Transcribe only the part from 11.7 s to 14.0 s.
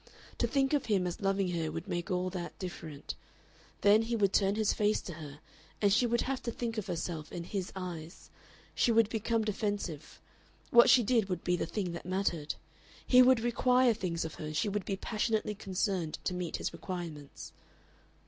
that mattered. He would require